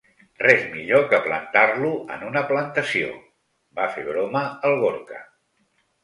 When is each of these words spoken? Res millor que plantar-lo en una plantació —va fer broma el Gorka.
Res 0.43 0.61
millor 0.75 1.03
que 1.09 1.17
plantar-lo 1.25 1.91
en 2.15 2.23
una 2.29 2.41
plantació 2.51 3.11
—va 3.81 3.85
fer 3.97 4.05
broma 4.07 4.41
el 4.71 4.75
Gorka. 4.85 5.21